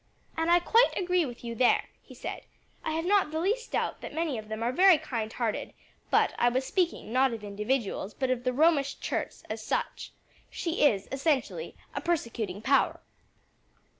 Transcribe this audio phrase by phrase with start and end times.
[0.35, 2.41] "And I quite agree with you there," he said;
[2.83, 5.73] "I have not the least doubt that many of them are very kind hearted;
[6.09, 10.11] but I was speaking, not of individuals, but of the Romish Church as such.
[10.49, 12.99] She is essentially a persecuting power."